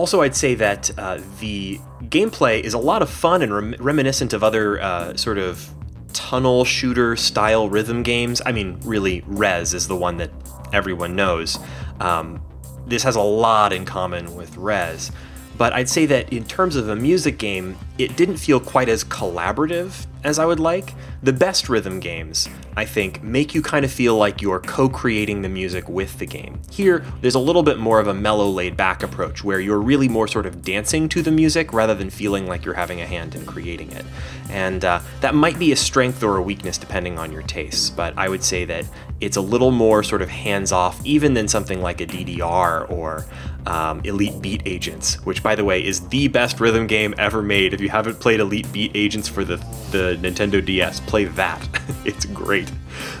Also, 0.00 0.22
I'd 0.22 0.34
say 0.34 0.54
that 0.54 0.90
uh, 0.96 1.18
the 1.40 1.78
gameplay 2.04 2.62
is 2.62 2.72
a 2.72 2.78
lot 2.78 3.02
of 3.02 3.10
fun 3.10 3.42
and 3.42 3.52
rem- 3.52 3.74
reminiscent 3.78 4.32
of 4.32 4.42
other 4.42 4.80
uh, 4.80 5.14
sort 5.14 5.36
of 5.36 5.68
tunnel 6.14 6.64
shooter 6.64 7.16
style 7.16 7.68
rhythm 7.68 8.02
games. 8.02 8.40
I 8.46 8.52
mean, 8.52 8.80
really, 8.82 9.22
Rez 9.26 9.74
is 9.74 9.88
the 9.88 9.94
one 9.94 10.16
that 10.16 10.30
everyone 10.72 11.16
knows. 11.16 11.58
Um, 12.00 12.42
this 12.86 13.02
has 13.02 13.14
a 13.14 13.20
lot 13.20 13.74
in 13.74 13.84
common 13.84 14.34
with 14.34 14.56
Rez. 14.56 15.12
But 15.58 15.74
I'd 15.74 15.90
say 15.90 16.06
that 16.06 16.32
in 16.32 16.46
terms 16.46 16.76
of 16.76 16.88
a 16.88 16.96
music 16.96 17.36
game, 17.36 17.76
it 18.04 18.16
didn't 18.16 18.36
feel 18.36 18.60
quite 18.60 18.88
as 18.88 19.04
collaborative 19.04 20.06
as 20.24 20.38
I 20.38 20.44
would 20.44 20.60
like. 20.60 20.94
The 21.22 21.32
best 21.32 21.68
rhythm 21.68 22.00
games, 22.00 22.48
I 22.76 22.84
think, 22.84 23.22
make 23.22 23.54
you 23.54 23.62
kind 23.62 23.84
of 23.84 23.92
feel 23.92 24.16
like 24.16 24.40
you're 24.40 24.60
co 24.60 24.88
creating 24.88 25.42
the 25.42 25.48
music 25.48 25.88
with 25.88 26.18
the 26.18 26.26
game. 26.26 26.60
Here, 26.70 27.04
there's 27.20 27.34
a 27.34 27.40
little 27.40 27.62
bit 27.62 27.78
more 27.78 28.00
of 28.00 28.06
a 28.06 28.14
mellow, 28.14 28.48
laid 28.48 28.76
back 28.76 29.02
approach 29.02 29.44
where 29.44 29.60
you're 29.60 29.80
really 29.80 30.08
more 30.08 30.28
sort 30.28 30.46
of 30.46 30.62
dancing 30.62 31.08
to 31.10 31.22
the 31.22 31.30
music 31.30 31.72
rather 31.72 31.94
than 31.94 32.10
feeling 32.10 32.46
like 32.46 32.64
you're 32.64 32.74
having 32.74 33.00
a 33.00 33.06
hand 33.06 33.34
in 33.34 33.44
creating 33.44 33.92
it. 33.92 34.04
And 34.48 34.84
uh, 34.84 35.00
that 35.20 35.34
might 35.34 35.58
be 35.58 35.72
a 35.72 35.76
strength 35.76 36.22
or 36.22 36.36
a 36.36 36.42
weakness 36.42 36.78
depending 36.78 37.18
on 37.18 37.32
your 37.32 37.42
tastes, 37.42 37.90
but 37.90 38.14
I 38.16 38.28
would 38.28 38.42
say 38.42 38.64
that 38.64 38.86
it's 39.20 39.36
a 39.36 39.40
little 39.40 39.70
more 39.70 40.02
sort 40.02 40.22
of 40.22 40.30
hands 40.30 40.72
off, 40.72 41.04
even 41.04 41.34
than 41.34 41.46
something 41.46 41.82
like 41.82 42.00
a 42.00 42.06
DDR 42.06 42.90
or 42.90 43.26
um, 43.66 44.00
Elite 44.04 44.40
Beat 44.40 44.62
Agents, 44.64 45.24
which, 45.26 45.42
by 45.42 45.54
the 45.54 45.64
way, 45.64 45.84
is 45.84 46.08
the 46.08 46.28
best 46.28 46.58
rhythm 46.60 46.86
game 46.86 47.14
ever 47.18 47.42
made. 47.42 47.74
If 47.74 47.80
you 47.80 47.89
haven't 47.90 48.20
played 48.20 48.40
Elite 48.40 48.70
Beat 48.72 48.92
Agents 48.94 49.28
for 49.28 49.44
the, 49.44 49.56
the 49.90 50.18
Nintendo 50.20 50.64
DS, 50.64 51.00
play 51.00 51.24
that. 51.24 51.68
it's 52.04 52.24
great. 52.24 52.70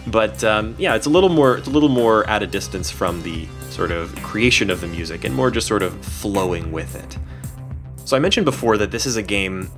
But 0.06 0.42
um, 0.44 0.74
yeah, 0.78 0.94
it's 0.94 1.06
a 1.06 1.10
little 1.10 1.28
more 1.28 1.58
it's 1.58 1.68
a 1.68 1.70
little 1.70 1.88
more 1.88 2.28
at 2.28 2.42
a 2.42 2.46
distance 2.46 2.90
from 2.90 3.22
the 3.22 3.46
sort 3.68 3.90
of 3.90 4.14
creation 4.22 4.70
of 4.70 4.80
the 4.80 4.86
music 4.86 5.24
and 5.24 5.34
more 5.34 5.50
just 5.50 5.66
sort 5.66 5.82
of 5.82 6.02
flowing 6.04 6.72
with 6.72 6.94
it. 6.94 7.18
So 8.04 8.16
I 8.16 8.20
mentioned 8.20 8.44
before 8.44 8.76
that 8.78 8.90
this 8.90 9.06
is 9.06 9.16
a 9.16 9.22
game 9.22 9.70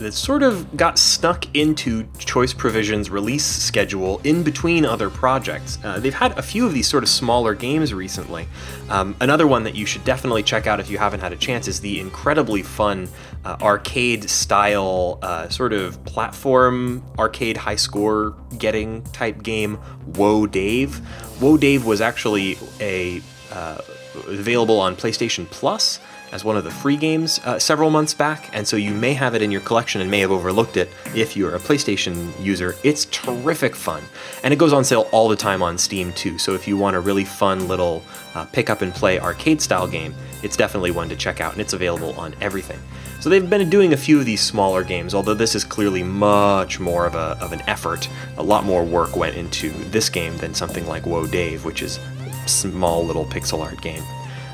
that 0.00 0.14
sort 0.14 0.42
of 0.42 0.76
got 0.76 0.98
stuck 0.98 1.44
into 1.54 2.08
Choice 2.18 2.54
Provision's 2.54 3.10
release 3.10 3.44
schedule 3.44 4.18
in 4.24 4.42
between 4.42 4.84
other 4.86 5.10
projects. 5.10 5.78
Uh, 5.84 6.00
they've 6.00 6.14
had 6.14 6.36
a 6.38 6.42
few 6.42 6.66
of 6.66 6.72
these 6.72 6.88
sort 6.88 7.02
of 7.02 7.08
smaller 7.08 7.54
games 7.54 7.92
recently. 7.92 8.48
Um, 8.88 9.14
another 9.20 9.46
one 9.46 9.62
that 9.64 9.74
you 9.74 9.84
should 9.84 10.02
definitely 10.04 10.42
check 10.42 10.66
out 10.66 10.80
if 10.80 10.90
you 10.90 10.96
haven't 10.96 11.20
had 11.20 11.32
a 11.32 11.36
chance 11.36 11.68
is 11.68 11.80
the 11.80 12.00
incredibly 12.00 12.62
fun 12.62 13.08
uh, 13.44 13.58
arcade 13.60 14.28
style, 14.28 15.18
uh, 15.22 15.48
sort 15.50 15.74
of 15.74 16.02
platform 16.06 17.04
arcade 17.18 17.58
high 17.58 17.76
score 17.76 18.34
getting 18.58 19.02
type 19.12 19.42
game, 19.42 19.76
Whoa 20.16 20.46
Dave. 20.46 20.96
Whoa 21.40 21.58
Dave 21.58 21.84
was 21.84 22.00
actually 22.00 22.56
a 22.80 23.20
uh, 23.52 23.78
available 24.26 24.80
on 24.80 24.96
PlayStation 24.96 25.48
Plus 25.50 26.00
as 26.32 26.44
one 26.44 26.56
of 26.56 26.64
the 26.64 26.70
free 26.70 26.96
games 26.96 27.40
uh, 27.44 27.58
several 27.58 27.90
months 27.90 28.14
back, 28.14 28.50
and 28.52 28.66
so 28.66 28.76
you 28.76 28.92
may 28.94 29.12
have 29.12 29.34
it 29.34 29.42
in 29.42 29.50
your 29.50 29.60
collection 29.62 30.00
and 30.00 30.10
may 30.10 30.20
have 30.20 30.30
overlooked 30.30 30.76
it 30.76 30.88
if 31.14 31.36
you're 31.36 31.54
a 31.54 31.58
PlayStation 31.58 32.32
user. 32.42 32.76
It's 32.84 33.06
terrific 33.06 33.74
fun, 33.74 34.02
and 34.44 34.52
it 34.52 34.58
goes 34.58 34.72
on 34.72 34.84
sale 34.84 35.08
all 35.12 35.28
the 35.28 35.36
time 35.36 35.62
on 35.62 35.76
Steam 35.78 36.12
too. 36.12 36.38
So 36.38 36.54
if 36.54 36.68
you 36.68 36.76
want 36.76 36.96
a 36.96 37.00
really 37.00 37.24
fun 37.24 37.68
little 37.68 38.02
uh, 38.34 38.44
pick 38.46 38.70
up 38.70 38.82
and 38.82 38.92
play 38.94 39.18
arcade 39.18 39.60
style 39.60 39.86
game, 39.86 40.14
it's 40.42 40.56
definitely 40.56 40.90
one 40.90 41.08
to 41.08 41.16
check 41.16 41.40
out, 41.40 41.52
and 41.52 41.60
it's 41.60 41.72
available 41.72 42.18
on 42.18 42.34
everything. 42.40 42.80
So 43.20 43.28
they've 43.28 43.50
been 43.50 43.68
doing 43.68 43.92
a 43.92 43.98
few 43.98 44.18
of 44.18 44.24
these 44.24 44.40
smaller 44.40 44.82
games, 44.82 45.14
although 45.14 45.34
this 45.34 45.54
is 45.54 45.62
clearly 45.62 46.02
much 46.02 46.80
more 46.80 47.04
of, 47.04 47.14
a, 47.14 47.36
of 47.42 47.52
an 47.52 47.60
effort. 47.66 48.08
A 48.38 48.42
lot 48.42 48.64
more 48.64 48.82
work 48.82 49.14
went 49.14 49.36
into 49.36 49.70
this 49.90 50.08
game 50.08 50.38
than 50.38 50.54
something 50.54 50.86
like 50.86 51.04
Whoa 51.04 51.26
Dave, 51.26 51.66
which 51.66 51.82
is 51.82 51.98
a 51.98 52.48
small 52.48 53.04
little 53.04 53.26
pixel 53.26 53.60
art 53.60 53.82
game. 53.82 54.02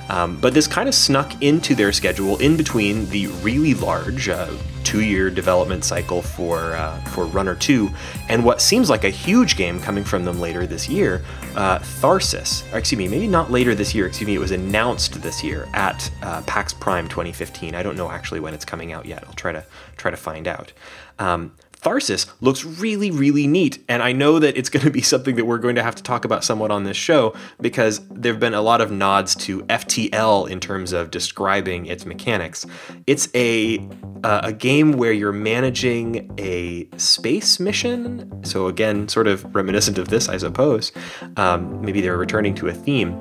Um, 0.09 0.39
but 0.41 0.55
this 0.55 0.67
kind 0.67 0.89
of 0.89 0.95
snuck 0.95 1.43
into 1.43 1.75
their 1.75 1.93
schedule 1.93 2.37
in 2.39 2.57
between 2.57 3.09
the 3.11 3.27
really 3.27 3.75
large 3.75 4.29
uh, 4.29 4.51
two-year 4.87 5.31
development 5.31 5.85
cycle 5.85 6.23
for 6.23 6.77
uh, 6.77 6.97
for 7.07 7.25
Runner 7.25 7.57
2 7.57 7.91
and 8.29 8.45
what 8.45 8.63
seems 8.63 8.89
like 8.89 9.03
a 9.03 9.11
huge 9.11 9.57
game 9.57 9.81
coming 9.81 10.05
from 10.05 10.25
them 10.25 10.39
later 10.39 10.65
this 10.65 10.89
year, 10.89 11.25
uh, 11.57 11.81
Tharsis. 11.81 12.63
Or 12.73 12.79
excuse 12.79 12.99
me, 12.99 13.09
maybe 13.09 13.27
not 13.27 13.51
later 13.51 13.75
this 13.75 13.95
year. 13.95 14.07
Excuse 14.07 14.29
me, 14.29 14.37
it 14.37 14.39
was 14.39 14.53
announced 14.53 15.21
this 15.23 15.43
year 15.43 15.67
at 15.75 16.09
uh, 16.23 16.43
PAX 16.43 16.73
Prime 16.73 17.09
2015. 17.09 17.75
I 17.75 17.83
don't 17.83 17.97
know 17.97 18.11
actually 18.11 18.39
when 18.39 18.55
it's 18.55 18.65
coming 18.65 18.93
out 18.93 19.07
yet. 19.07 19.25
I'll 19.27 19.35
try 19.35 19.51
to 19.51 19.65
try 19.97 20.13
to 20.13 20.17
find 20.17 20.47
out. 20.47 20.73
Um, 21.19 21.53
Tharsis 21.87 22.27
looks 22.41 22.65
really, 22.65 23.13
really 23.13 23.47
neat. 23.47 23.85
And 23.89 24.03
I 24.03 24.11
know 24.11 24.41
that 24.41 24.57
it's 24.57 24.69
going 24.77 24.85
to 24.85 24.91
be 24.91 25.03
something 25.03 25.37
that 25.37 25.45
we're 25.45 25.59
going 25.59 25.77
to 25.77 25.83
have 25.83 25.95
to 25.95 26.03
talk 26.03 26.25
about 26.25 26.43
somewhat 26.43 26.73
on 26.73 26.83
this 26.83 26.97
show 26.97 27.35
because 27.61 28.01
there 28.09 28.33
have 28.33 28.41
been 28.41 28.55
a 28.55 28.61
lot 28.61 28.81
of 28.81 28.91
nods 28.91 29.37
to 29.37 29.63
FTL 29.65 30.51
in 30.51 30.59
terms 30.59 30.93
of 30.93 31.13
describing 31.13 31.87
its 31.87 32.05
mechanics. 32.05 32.67
It's 33.07 33.29
a, 33.35 33.79
uh, 34.25 34.41
a 34.43 34.53
game 34.53 34.93
where 34.93 35.13
you're 35.13 35.33
managing 35.33 36.35
a 36.39 36.89
space 36.99 37.61
mission. 37.61 38.45
So, 38.45 38.67
again, 38.67 39.07
sort 39.09 39.29
of 39.29 39.55
reminiscent 39.55 39.99
of 39.99 40.09
this, 40.09 40.29
I 40.29 40.39
suppose. 40.39 40.91
Um, 41.37 41.81
maybe 41.83 42.01
they're 42.01 42.17
returning 42.17 42.55
to 42.57 42.69
a 42.69 42.73
theme 42.73 43.21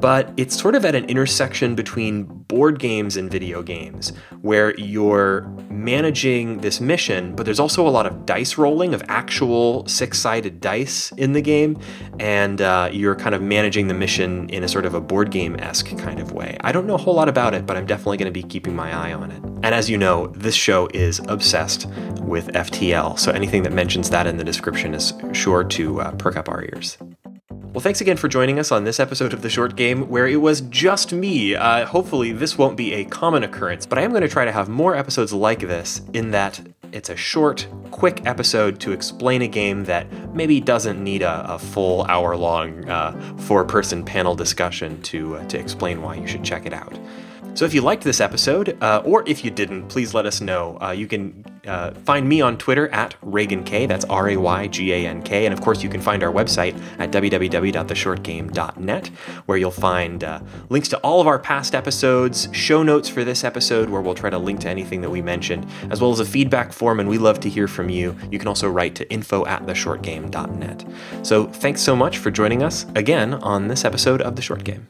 but 0.00 0.32
it's 0.36 0.58
sort 0.58 0.74
of 0.74 0.84
at 0.84 0.94
an 0.94 1.04
intersection 1.06 1.74
between 1.74 2.24
board 2.24 2.78
games 2.78 3.16
and 3.16 3.30
video 3.30 3.62
games, 3.62 4.12
where 4.40 4.76
you're 4.78 5.42
managing 5.70 6.58
this 6.58 6.80
mission, 6.80 7.36
but 7.36 7.44
there's 7.44 7.60
also 7.60 7.86
a 7.86 7.90
lot 7.90 8.06
of 8.06 8.26
dice 8.26 8.58
rolling 8.58 8.94
of 8.94 9.02
actual 9.08 9.86
six 9.86 10.18
sided 10.18 10.60
dice 10.60 11.12
in 11.12 11.32
the 11.32 11.42
game, 11.42 11.78
and 12.18 12.60
uh, 12.60 12.88
you're 12.92 13.14
kind 13.14 13.34
of 13.34 13.42
managing 13.42 13.88
the 13.88 13.94
mission 13.94 14.48
in 14.48 14.64
a 14.64 14.68
sort 14.68 14.86
of 14.86 14.94
a 14.94 15.00
board 15.00 15.30
game 15.30 15.56
esque 15.60 15.96
kind 15.98 16.18
of 16.18 16.32
way. 16.32 16.56
I 16.62 16.72
don't 16.72 16.86
know 16.86 16.94
a 16.94 16.98
whole 16.98 17.14
lot 17.14 17.28
about 17.28 17.54
it, 17.54 17.66
but 17.66 17.76
I'm 17.76 17.86
definitely 17.86 18.16
going 18.16 18.32
to 18.32 18.42
be 18.42 18.42
keeping 18.42 18.74
my 18.74 18.92
eye 18.92 19.12
on 19.12 19.30
it. 19.30 19.42
And 19.62 19.74
as 19.74 19.90
you 19.90 19.98
know, 19.98 20.28
this 20.28 20.54
show 20.54 20.88
is 20.94 21.20
obsessed 21.28 21.86
with 22.20 22.48
FTL, 22.48 23.18
so 23.18 23.32
anything 23.32 23.62
that 23.64 23.72
mentions 23.72 24.10
that 24.10 24.26
in 24.26 24.38
the 24.38 24.44
description 24.44 24.94
is 24.94 25.12
sure 25.32 25.64
to 25.64 26.00
uh, 26.00 26.12
perk 26.12 26.36
up 26.36 26.48
our 26.48 26.62
ears. 26.62 26.96
Well, 27.72 27.80
thanks 27.80 28.00
again 28.00 28.16
for 28.16 28.26
joining 28.26 28.58
us 28.58 28.72
on 28.72 28.82
this 28.82 28.98
episode 28.98 29.32
of 29.32 29.42
The 29.42 29.48
Short 29.48 29.76
Game, 29.76 30.08
where 30.08 30.26
it 30.26 30.38
was 30.38 30.62
just 30.62 31.12
me. 31.12 31.54
Uh, 31.54 31.86
hopefully, 31.86 32.32
this 32.32 32.58
won't 32.58 32.76
be 32.76 32.94
a 32.94 33.04
common 33.04 33.44
occurrence, 33.44 33.86
but 33.86 33.96
I 33.96 34.02
am 34.02 34.10
going 34.10 34.22
to 34.22 34.28
try 34.28 34.44
to 34.44 34.50
have 34.50 34.68
more 34.68 34.96
episodes 34.96 35.32
like 35.32 35.60
this 35.60 36.02
in 36.12 36.32
that 36.32 36.60
it's 36.90 37.10
a 37.10 37.16
short, 37.16 37.68
quick 37.92 38.26
episode 38.26 38.80
to 38.80 38.90
explain 38.90 39.42
a 39.42 39.46
game 39.46 39.84
that 39.84 40.10
maybe 40.34 40.60
doesn't 40.60 41.02
need 41.02 41.22
a, 41.22 41.54
a 41.54 41.60
full 41.60 42.02
hour 42.06 42.36
long 42.36 42.88
uh, 42.90 43.36
four 43.38 43.64
person 43.64 44.04
panel 44.04 44.34
discussion 44.34 45.00
to, 45.02 45.36
uh, 45.36 45.44
to 45.46 45.56
explain 45.56 46.02
why 46.02 46.16
you 46.16 46.26
should 46.26 46.42
check 46.42 46.66
it 46.66 46.72
out. 46.72 46.98
So 47.54 47.64
if 47.64 47.74
you 47.74 47.82
liked 47.82 48.04
this 48.04 48.20
episode, 48.20 48.80
uh, 48.82 49.02
or 49.04 49.22
if 49.26 49.44
you 49.44 49.50
didn't, 49.50 49.88
please 49.88 50.14
let 50.14 50.24
us 50.24 50.40
know. 50.40 50.78
Uh, 50.80 50.92
you 50.92 51.06
can 51.06 51.44
uh, 51.66 51.90
find 51.92 52.28
me 52.28 52.40
on 52.40 52.56
Twitter 52.56 52.88
at 52.88 53.14
Raygan 53.22 53.66
K. 53.66 53.86
That's 53.86 54.04
R 54.06 54.30
A 54.30 54.36
Y 54.36 54.66
G 54.68 54.92
A 54.92 55.06
N 55.06 55.22
K. 55.22 55.44
And 55.46 55.52
of 55.52 55.60
course, 55.60 55.82
you 55.82 55.88
can 55.88 56.00
find 56.00 56.22
our 56.22 56.32
website 56.32 56.80
at 56.98 57.10
www.theshortgame.net, 57.10 59.06
where 59.46 59.58
you'll 59.58 59.70
find 59.70 60.24
uh, 60.24 60.40
links 60.68 60.88
to 60.88 60.98
all 60.98 61.20
of 61.20 61.26
our 61.26 61.38
past 61.38 61.74
episodes, 61.74 62.48
show 62.52 62.82
notes 62.82 63.08
for 63.08 63.24
this 63.24 63.44
episode, 63.44 63.90
where 63.90 64.00
we'll 64.00 64.14
try 64.14 64.30
to 64.30 64.38
link 64.38 64.60
to 64.60 64.68
anything 64.68 65.00
that 65.02 65.10
we 65.10 65.20
mentioned, 65.20 65.66
as 65.90 66.00
well 66.00 66.12
as 66.12 66.20
a 66.20 66.24
feedback 66.24 66.72
form. 66.72 67.00
And 67.00 67.08
we 67.08 67.18
love 67.18 67.40
to 67.40 67.48
hear 67.48 67.68
from 67.68 67.90
you. 67.90 68.16
You 68.30 68.38
can 68.38 68.48
also 68.48 68.70
write 68.70 68.94
to 68.96 69.10
info 69.10 69.44
at 69.46 69.66
theshortgame.net. 69.66 70.84
So 71.22 71.46
thanks 71.46 71.82
so 71.82 71.94
much 71.94 72.18
for 72.18 72.30
joining 72.30 72.62
us 72.62 72.86
again 72.94 73.34
on 73.34 73.68
this 73.68 73.84
episode 73.84 74.22
of 74.22 74.36
The 74.36 74.42
Short 74.42 74.64
Game. 74.64 74.88